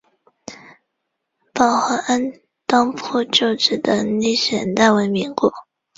[1.53, 2.31] 宝和按
[2.65, 5.53] 当铺旧址的历史年代为民国。